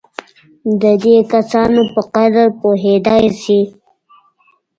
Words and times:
د 0.81 0.83
دې 1.03 1.17
کسانو 1.33 1.81
په 1.93 2.01
قدر 2.15 2.47
پوهېدای 2.61 3.25
شي. 3.41 3.61